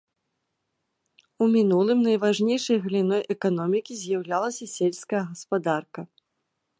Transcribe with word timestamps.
У 1.45 1.49
мінулым 1.55 1.99
найважнейшай 2.07 2.77
галіной 2.87 3.21
эканомікі 3.35 3.93
з'яўлялася 4.05 4.65
сельская 4.75 5.23
гаспадарка. 5.29 6.01